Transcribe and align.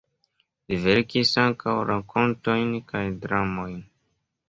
Li 0.71 0.79
verkis 0.85 1.35
ankaŭ 1.43 1.77
rakontojn 1.91 2.75
kaj 2.91 3.07
dramojn. 3.27 3.81